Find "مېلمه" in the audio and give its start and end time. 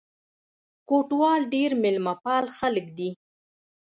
1.83-2.13